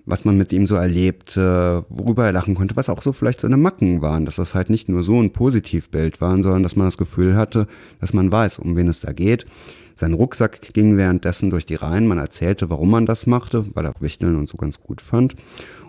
was 0.07 0.25
man 0.25 0.39
mit 0.39 0.53
ihm 0.53 0.67
so 0.67 0.75
erlebte, 0.75 1.85
worüber 1.91 2.25
er 2.25 2.33
lachen 2.33 2.55
konnte, 2.55 2.75
was 2.75 2.89
auch 2.89 3.03
so 3.03 3.13
vielleicht 3.13 3.43
seine 3.43 3.59
Macken 3.59 4.01
waren, 4.01 4.25
dass 4.25 4.37
das 4.37 4.55
halt 4.55 4.71
nicht 4.71 4.89
nur 4.89 5.03
so 5.03 5.21
ein 5.21 5.33
Positivbild 5.33 6.21
waren, 6.23 6.43
sondern 6.43 6.63
dass 6.63 6.75
man 6.75 6.87
das 6.87 6.97
Gefühl 6.97 7.37
hatte, 7.37 7.69
dass 8.01 8.15
man 8.15 8.33
weiß, 8.33 8.59
um 8.59 8.77
wen 8.77 8.89
es 8.89 9.01
da 9.01 9.13
geht. 9.13 9.47
Sein 9.95 10.15
Rucksack 10.15 10.63
ging 10.73 10.97
währenddessen 10.97 11.51
durch 11.51 11.67
die 11.67 11.75
Reihen, 11.75 12.07
man 12.07 12.17
erzählte, 12.17 12.71
warum 12.71 12.91
man 12.91 13.05
das 13.05 13.27
machte, 13.27 13.67
weil 13.75 13.85
er 13.85 13.93
Wichteln 14.01 14.37
und 14.37 14.49
so 14.49 14.57
ganz 14.57 14.81
gut 14.81 15.03
fand 15.03 15.35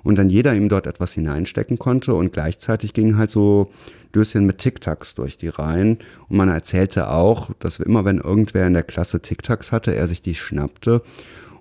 und 0.04 0.18
dann 0.18 0.30
jeder 0.30 0.56
ihm 0.56 0.70
dort 0.70 0.88
etwas 0.88 1.14
hineinstecken 1.14 1.80
konnte 1.80 2.14
und 2.14 2.34
gleichzeitig 2.34 2.94
gingen 2.94 3.18
halt 3.18 3.32
so 3.32 3.72
Döschen 4.14 4.46
mit 4.46 4.58
Tic-Tacs 4.58 5.16
durch 5.16 5.38
die 5.38 5.48
Reihen 5.48 6.00
und 6.28 6.38
man 6.38 6.50
erzählte 6.50 7.10
auch, 7.10 7.52
dass 7.60 7.80
immer 7.80 8.06
wenn 8.06 8.18
irgendwer 8.18 8.68
in 8.68 8.74
der 8.74 8.84
Klasse 8.84 9.22
Tic-Tacs 9.22 9.72
hatte, 9.72 9.96
er 9.96 10.08
sich 10.08 10.22
die 10.22 10.36
schnappte 10.36 11.02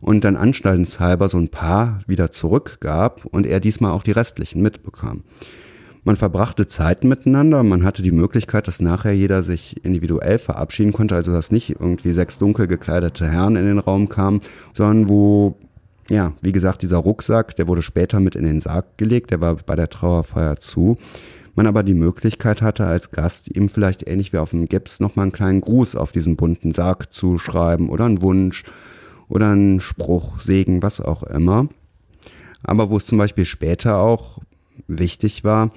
und 0.00 0.25
dann 0.25 0.37
anstaltenshalber 0.37 1.28
so 1.28 1.38
ein 1.38 1.49
paar 1.49 2.00
wieder 2.06 2.30
zurückgab 2.30 3.25
und 3.26 3.47
er 3.47 3.61
diesmal 3.61 3.92
auch 3.92 4.02
die 4.02 4.12
restlichen 4.12 4.62
mitbekam. 4.62 5.23
Man 6.02 6.16
verbrachte 6.16 6.66
Zeit 6.66 7.04
miteinander, 7.04 7.62
man 7.62 7.85
hatte 7.85 8.02
die 8.02 8.11
Möglichkeit, 8.11 8.66
dass 8.66 8.80
nachher 8.80 9.12
jeder 9.12 9.42
sich 9.42 9.85
individuell 9.85 10.38
verabschieden 10.38 10.94
konnte, 10.94 11.14
also 11.14 11.30
dass 11.30 11.52
nicht 11.52 11.76
irgendwie 11.78 12.12
sechs 12.12 12.38
dunkel 12.38 12.66
gekleidete 12.66 13.28
Herren 13.28 13.56
in 13.56 13.66
den 13.66 13.78
Raum 13.78 14.09
kamen, 14.09 14.40
sondern 14.73 15.11
wo 15.11 15.56
ja, 16.11 16.33
wie 16.43 16.52
gesagt, 16.52 16.83
dieser 16.83 16.99
Rucksack, 16.99 17.57
der 17.57 17.69
wurde 17.69 17.83
später 17.83 18.19
mit 18.21 18.35
in 18.35 18.45
den 18.45 18.61
Sarg 18.61 18.99
gelegt, 18.99 19.31
der 19.31 19.40
war 19.40 19.55
bei 19.55 19.76
der 19.76 19.88
Trauerfeier 19.88 20.57
zu. 20.57 20.99
Man 21.55 21.67
aber 21.67 21.83
die 21.83 21.95
Möglichkeit 21.95 22.62
hatte, 22.62 22.85
als 22.85 23.12
Gast 23.12 23.55
ihm 23.55 23.69
vielleicht 23.69 24.07
ähnlich 24.07 24.33
wie 24.33 24.38
auf 24.38 24.50
dem 24.50 24.67
Gips 24.67 24.99
nochmal 24.99 25.25
einen 25.25 25.33
kleinen 25.33 25.61
Gruß 25.61 25.95
auf 25.95 26.11
diesen 26.11 26.37
bunten 26.37 26.73
Sarg 26.73 27.12
zu 27.12 27.38
schreiben 27.38 27.88
oder 27.88 28.07
einen 28.07 28.23
Wunsch 28.23 28.64
oder 29.29 29.50
einen 29.50 29.81
Spruch, 29.81 30.40
Segen, 30.40 30.83
was 30.83 31.00
auch 31.00 31.23
immer. 31.23 31.69
Aber 32.62 32.90
wo 32.90 32.97
es 32.97 33.07
zum 33.07 33.19
Beispiel 33.19 33.45
später 33.45 33.99
auch 33.99 34.38
wichtig 34.88 35.45
war, 35.45 35.71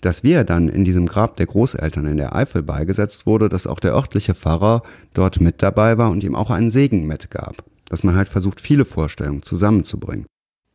dass 0.00 0.22
wir 0.22 0.44
dann 0.44 0.68
in 0.68 0.84
diesem 0.84 1.06
Grab 1.06 1.36
der 1.36 1.46
Großeltern 1.46 2.06
in 2.06 2.16
der 2.16 2.34
Eifel 2.34 2.62
beigesetzt 2.62 3.26
wurde, 3.26 3.48
dass 3.48 3.66
auch 3.66 3.80
der 3.80 3.92
örtliche 3.92 4.34
Pfarrer 4.34 4.82
dort 5.14 5.40
mit 5.40 5.62
dabei 5.62 5.98
war 5.98 6.10
und 6.10 6.22
ihm 6.22 6.36
auch 6.36 6.50
einen 6.50 6.70
Segen 6.70 7.06
mitgab 7.06 7.64
dass 7.90 8.02
man 8.02 8.14
halt 8.14 8.28
versucht, 8.28 8.62
viele 8.62 8.86
Vorstellungen 8.86 9.42
zusammenzubringen. 9.42 10.24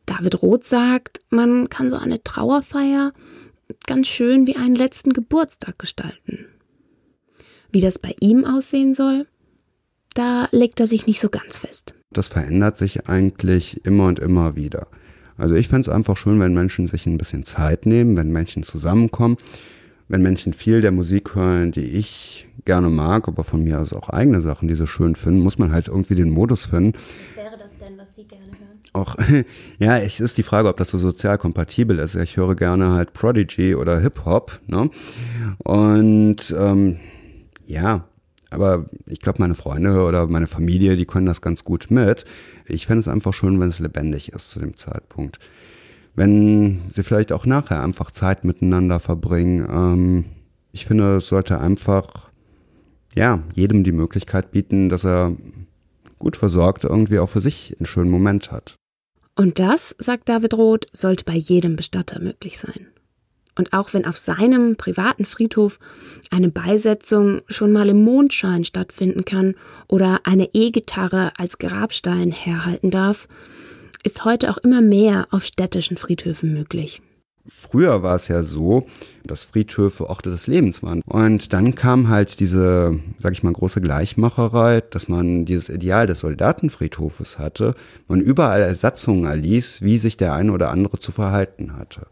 David 0.04 0.40
Roth 0.42 0.66
sagt, 0.66 1.18
man 1.30 1.68
kann 1.68 1.90
so 1.90 1.96
eine 1.96 2.22
Trauerfeier 2.22 3.12
ganz 3.88 4.06
schön 4.06 4.46
wie 4.46 4.54
einen 4.54 4.76
letzten 4.76 5.12
Geburtstag 5.12 5.80
gestalten. 5.80 6.46
Wie 7.72 7.80
das 7.80 7.98
bei 7.98 8.14
ihm 8.20 8.44
aussehen 8.44 8.94
soll, 8.94 9.26
da 10.14 10.48
legt 10.52 10.78
er 10.78 10.86
sich 10.86 11.08
nicht 11.08 11.20
so 11.20 11.28
ganz 11.28 11.58
fest. 11.58 11.94
Das 12.10 12.28
verändert 12.28 12.76
sich 12.76 13.08
eigentlich 13.08 13.84
immer 13.84 14.06
und 14.06 14.20
immer 14.20 14.54
wieder. 14.54 14.86
Also 15.36 15.54
ich 15.54 15.68
fände 15.68 15.90
es 15.90 15.94
einfach 15.94 16.16
schön, 16.16 16.38
wenn 16.38 16.54
Menschen 16.54 16.86
sich 16.86 17.06
ein 17.06 17.18
bisschen 17.18 17.44
Zeit 17.44 17.84
nehmen, 17.84 18.16
wenn 18.16 18.30
Menschen 18.30 18.62
zusammenkommen, 18.62 19.36
wenn 20.08 20.22
Menschen 20.22 20.52
viel 20.52 20.80
der 20.80 20.92
Musik 20.92 21.34
hören, 21.34 21.72
die 21.72 21.80
ich 21.80 22.45
gerne 22.66 22.90
mag, 22.90 23.26
aber 23.28 23.44
von 23.44 23.64
mir 23.64 23.80
aus 23.80 23.92
auch 23.92 24.10
eigene 24.10 24.42
Sachen, 24.42 24.68
die 24.68 24.74
sie 24.74 24.86
schön 24.86 25.16
finden, 25.16 25.40
muss 25.40 25.58
man 25.58 25.72
halt 25.72 25.88
irgendwie 25.88 26.14
den 26.14 26.30
Modus 26.30 26.66
finden. 26.66 26.92
Was 27.28 27.44
wäre 27.44 27.58
das 27.58 27.72
denn, 27.78 27.96
was 27.96 28.14
Sie 28.14 28.24
gerne 28.24 28.44
hören? 28.44 28.78
Auch, 28.92 29.16
ja, 29.78 29.98
es 29.98 30.20
ist 30.20 30.36
die 30.36 30.42
Frage, 30.42 30.68
ob 30.68 30.76
das 30.76 30.90
so 30.90 30.98
sozial 30.98 31.38
kompatibel 31.38 31.98
ist. 31.98 32.14
Ich 32.14 32.36
höre 32.36 32.54
gerne 32.54 32.90
halt 32.90 33.14
Prodigy 33.14 33.74
oder 33.74 34.00
Hip-Hop, 34.00 34.60
ne? 34.66 34.90
Und 35.58 36.54
ähm, 36.58 36.98
ja, 37.66 38.04
aber 38.50 38.86
ich 39.06 39.20
glaube, 39.20 39.40
meine 39.40 39.54
Freunde 39.54 40.02
oder 40.02 40.26
meine 40.26 40.46
Familie, 40.46 40.96
die 40.96 41.06
können 41.06 41.26
das 41.26 41.40
ganz 41.40 41.64
gut 41.64 41.90
mit. 41.90 42.26
Ich 42.66 42.86
fände 42.86 43.00
es 43.00 43.08
einfach 43.08 43.32
schön, 43.32 43.58
wenn 43.60 43.68
es 43.68 43.78
lebendig 43.78 44.32
ist 44.32 44.50
zu 44.50 44.60
dem 44.60 44.76
Zeitpunkt 44.76 45.38
wenn 46.16 46.80
sie 46.94 47.02
vielleicht 47.02 47.30
auch 47.30 47.46
nachher 47.46 47.82
einfach 47.82 48.10
Zeit 48.10 48.44
miteinander 48.44 48.98
verbringen. 48.98 49.66
Ähm, 49.70 50.24
ich 50.72 50.86
finde, 50.86 51.18
es 51.18 51.28
sollte 51.28 51.60
einfach 51.60 52.30
ja, 53.16 53.42
jedem 53.54 53.82
die 53.82 53.92
Möglichkeit 53.92 54.52
bieten, 54.52 54.88
dass 54.88 55.04
er 55.04 55.34
gut 56.18 56.36
versorgt 56.36 56.84
irgendwie 56.84 57.18
auch 57.18 57.30
für 57.30 57.40
sich 57.40 57.74
einen 57.78 57.86
schönen 57.86 58.10
Moment 58.10 58.52
hat. 58.52 58.76
Und 59.34 59.58
das, 59.58 59.94
sagt 59.98 60.28
David 60.28 60.54
Roth, 60.54 60.86
sollte 60.92 61.24
bei 61.24 61.34
jedem 61.34 61.76
Bestatter 61.76 62.20
möglich 62.20 62.58
sein. 62.58 62.86
Und 63.58 63.72
auch 63.72 63.94
wenn 63.94 64.04
auf 64.04 64.18
seinem 64.18 64.76
privaten 64.76 65.24
Friedhof 65.24 65.78
eine 66.30 66.50
Beisetzung 66.50 67.40
schon 67.48 67.72
mal 67.72 67.88
im 67.88 68.04
Mondschein 68.04 68.64
stattfinden 68.64 69.24
kann 69.24 69.54
oder 69.88 70.20
eine 70.24 70.50
E-Gitarre 70.52 71.32
als 71.38 71.58
Grabstein 71.58 72.32
herhalten 72.32 72.90
darf, 72.90 73.28
ist 74.02 74.24
heute 74.24 74.50
auch 74.50 74.58
immer 74.58 74.82
mehr 74.82 75.26
auf 75.30 75.44
städtischen 75.44 75.96
Friedhöfen 75.96 76.52
möglich. 76.52 77.00
Früher 77.48 78.02
war 78.02 78.16
es 78.16 78.28
ja 78.28 78.42
so, 78.42 78.86
dass 79.24 79.44
Friedhöfe 79.44 80.08
Orte 80.08 80.30
des 80.30 80.46
Lebens 80.46 80.82
waren. 80.82 81.02
Und 81.02 81.52
dann 81.52 81.74
kam 81.74 82.08
halt 82.08 82.40
diese, 82.40 82.98
sag 83.20 83.32
ich 83.32 83.42
mal, 83.42 83.52
große 83.52 83.80
Gleichmacherei, 83.80 84.82
dass 84.90 85.08
man 85.08 85.44
dieses 85.44 85.68
Ideal 85.68 86.06
des 86.06 86.20
Soldatenfriedhofes 86.20 87.38
hatte, 87.38 87.74
man 88.08 88.20
überall 88.20 88.62
Ersatzungen 88.62 89.24
erließ, 89.24 89.82
wie 89.82 89.98
sich 89.98 90.16
der 90.16 90.34
eine 90.34 90.52
oder 90.52 90.70
andere 90.70 90.98
zu 90.98 91.12
verhalten 91.12 91.76
hatte. 91.76 92.06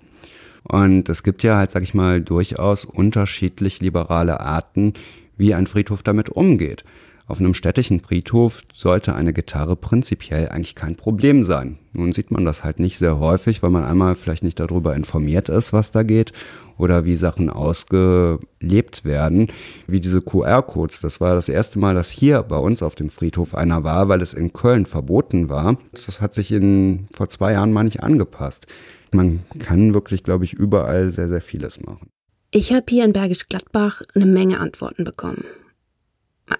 Und 0.62 1.08
es 1.08 1.22
gibt 1.22 1.42
ja 1.42 1.56
halt, 1.56 1.70
sag 1.70 1.82
ich 1.82 1.94
mal, 1.94 2.20
durchaus 2.20 2.84
unterschiedlich 2.84 3.80
liberale 3.80 4.40
Arten, 4.40 4.94
wie 5.36 5.54
ein 5.54 5.66
Friedhof 5.66 6.02
damit 6.02 6.30
umgeht. 6.30 6.84
Auf 7.26 7.40
einem 7.40 7.54
städtischen 7.54 8.00
Friedhof 8.00 8.60
sollte 8.74 9.14
eine 9.14 9.32
Gitarre 9.32 9.76
prinzipiell 9.76 10.50
eigentlich 10.50 10.74
kein 10.74 10.94
Problem 10.94 11.44
sein. 11.44 11.78
Nun 11.94 12.12
sieht 12.12 12.30
man 12.30 12.44
das 12.44 12.64
halt 12.64 12.78
nicht 12.78 12.98
sehr 12.98 13.18
häufig, 13.18 13.62
weil 13.62 13.70
man 13.70 13.84
einmal 13.84 14.14
vielleicht 14.14 14.42
nicht 14.42 14.60
darüber 14.60 14.94
informiert 14.94 15.48
ist, 15.48 15.72
was 15.72 15.90
da 15.90 16.02
geht 16.02 16.32
oder 16.76 17.06
wie 17.06 17.16
Sachen 17.16 17.48
ausgelebt 17.48 19.06
werden, 19.06 19.46
wie 19.86 20.00
diese 20.00 20.20
QR-Codes. 20.20 21.00
Das 21.00 21.18
war 21.22 21.34
das 21.34 21.48
erste 21.48 21.78
Mal, 21.78 21.94
dass 21.94 22.10
hier 22.10 22.42
bei 22.42 22.58
uns 22.58 22.82
auf 22.82 22.94
dem 22.94 23.08
Friedhof 23.08 23.54
einer 23.54 23.84
war, 23.84 24.10
weil 24.10 24.20
es 24.20 24.34
in 24.34 24.52
Köln 24.52 24.84
verboten 24.84 25.48
war. 25.48 25.78
Das 25.92 26.20
hat 26.20 26.34
sich 26.34 26.52
in, 26.52 27.08
vor 27.14 27.30
zwei 27.30 27.52
Jahren 27.52 27.72
mal 27.72 27.84
nicht 27.84 28.02
angepasst. 28.02 28.66
Man 29.12 29.44
kann 29.60 29.94
wirklich, 29.94 30.24
glaube 30.24 30.44
ich, 30.44 30.52
überall 30.52 31.10
sehr, 31.10 31.30
sehr 31.30 31.40
vieles 31.40 31.80
machen. 31.80 32.10
Ich 32.50 32.70
habe 32.70 32.84
hier 32.88 33.04
in 33.04 33.14
Bergisch 33.14 33.48
Gladbach 33.48 34.02
eine 34.14 34.26
Menge 34.26 34.60
Antworten 34.60 35.04
bekommen. 35.04 35.44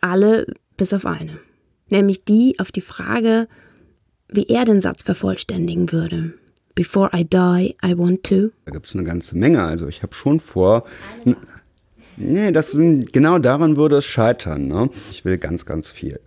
Alle 0.01 0.47
bis 0.77 0.93
auf 0.93 1.07
eine. 1.07 1.39
Nämlich 1.89 2.25
die 2.25 2.59
auf 2.59 2.73
die 2.73 2.81
Frage, 2.81 3.49
wie 4.29 4.47
er 4.47 4.65
den 4.65 4.81
Satz 4.81 5.03
vervollständigen 5.03 5.93
würde. 5.93 6.35
Before 6.75 7.11
I 7.15 7.25
die, 7.25 7.77
I 7.85 7.97
want 7.97 8.25
to. 8.25 8.51
Da 8.65 8.73
gibt 8.73 8.87
es 8.87 8.95
eine 8.95 9.05
ganze 9.05 9.37
Menge. 9.37 9.63
Also 9.63 9.87
ich 9.87 10.03
habe 10.03 10.15
schon 10.15 10.41
vor. 10.41 10.85
Nee, 12.17 12.53
das, 12.53 12.73
genau 12.73 13.39
daran 13.39 13.77
würde 13.77 13.97
es 13.97 14.05
scheitern. 14.05 14.67
Ne? 14.67 14.91
Ich 15.11 15.25
will 15.25 15.39
ganz, 15.39 15.67
ganz 15.67 15.91
viel. 15.91 16.19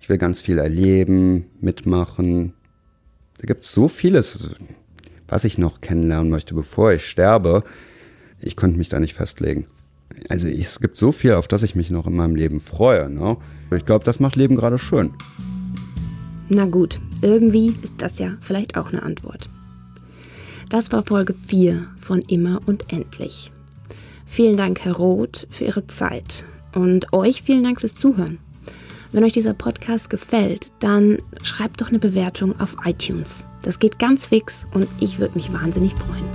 Ich 0.00 0.08
will 0.08 0.18
ganz 0.18 0.40
viel 0.40 0.58
erleben, 0.58 1.46
mitmachen. 1.60 2.54
Da 3.38 3.46
gibt 3.46 3.64
es 3.64 3.72
so 3.72 3.88
vieles, 3.88 4.50
was 5.26 5.44
ich 5.44 5.58
noch 5.58 5.80
kennenlernen 5.80 6.30
möchte, 6.30 6.54
bevor 6.54 6.92
ich 6.92 7.06
sterbe. 7.06 7.64
Ich 8.40 8.56
konnte 8.56 8.78
mich 8.78 8.88
da 8.88 9.00
nicht 9.00 9.14
festlegen 9.14 9.66
also 10.28 10.48
es 10.48 10.80
gibt 10.80 10.96
so 10.96 11.12
viel, 11.12 11.34
auf 11.34 11.48
das 11.48 11.62
ich 11.62 11.74
mich 11.74 11.90
noch 11.90 12.06
in 12.06 12.16
meinem 12.16 12.34
Leben 12.34 12.60
freue. 12.60 13.10
Ne? 13.10 13.36
Ich 13.74 13.84
glaube, 13.84 14.04
das 14.04 14.20
macht 14.20 14.36
Leben 14.36 14.56
gerade 14.56 14.78
schön. 14.78 15.10
Na 16.48 16.64
gut, 16.64 16.98
irgendwie 17.20 17.68
ist 17.82 17.92
das 17.98 18.18
ja 18.18 18.36
vielleicht 18.40 18.76
auch 18.76 18.88
eine 18.88 19.02
Antwort. 19.02 19.48
Das 20.70 20.92
war 20.92 21.02
Folge 21.02 21.34
4 21.34 21.86
von 21.98 22.20
Immer 22.22 22.60
und 22.66 22.92
Endlich. 22.92 23.52
Vielen 24.26 24.56
Dank, 24.56 24.80
Herr 24.84 24.96
Roth, 24.96 25.46
für 25.50 25.64
Ihre 25.64 25.86
Zeit 25.86 26.44
und 26.74 27.12
euch 27.12 27.42
vielen 27.42 27.64
Dank 27.64 27.80
fürs 27.80 27.94
Zuhören. 27.94 28.38
Wenn 29.10 29.24
euch 29.24 29.32
dieser 29.32 29.54
Podcast 29.54 30.10
gefällt, 30.10 30.70
dann 30.80 31.18
schreibt 31.42 31.80
doch 31.80 31.88
eine 31.88 31.98
Bewertung 31.98 32.58
auf 32.60 32.76
iTunes. 32.84 33.46
Das 33.62 33.78
geht 33.78 33.98
ganz 33.98 34.26
fix 34.26 34.66
und 34.72 34.86
ich 35.00 35.18
würde 35.18 35.34
mich 35.34 35.50
wahnsinnig 35.52 35.94
freuen. 35.94 36.27